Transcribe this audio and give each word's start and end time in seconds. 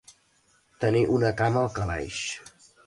Tenir 0.85 1.03
una 1.19 1.31
cama 1.43 1.65
al 1.65 1.71
calaix. 1.79 2.27